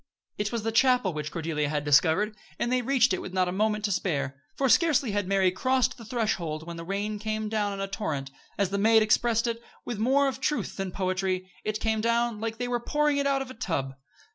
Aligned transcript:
It 0.39 0.51
was 0.51 0.63
the 0.63 0.71
chapel 0.71 1.13
which 1.13 1.31
Cordelia 1.31 1.69
had 1.69 1.83
discovered, 1.85 2.35
and 2.57 2.71
they 2.71 2.81
reached 2.81 3.13
it 3.13 3.21
with 3.21 3.33
not 3.33 3.47
a 3.47 3.51
moment 3.51 3.85
to 3.85 3.91
spare, 3.91 4.41
for 4.55 4.67
scarcely 4.67 5.11
had 5.11 5.27
Mary 5.27 5.51
crossed 5.51 5.95
the 5.95 6.05
threshold 6.05 6.65
when 6.65 6.77
the 6.77 6.83
rain 6.83 7.19
came 7.19 7.49
down 7.49 7.71
in 7.73 7.79
a 7.79 7.87
torrent. 7.87 8.31
As 8.57 8.71
the 8.71 8.79
maid 8.79 9.03
expressed 9.03 9.45
it, 9.45 9.61
with 9.85 9.99
more 9.99 10.27
of 10.27 10.39
truth 10.41 10.75
than 10.75 10.91
poetry 10.91 11.51
it 11.63 11.79
came 11.79 12.01
down 12.01 12.39
"like 12.41 12.57
they 12.57 12.67
were 12.67 12.79
pouring 12.79 13.17
it 13.17 13.27
out 13.27 13.43
of 13.43 13.51
a 13.51 13.53
tub." 13.53 13.93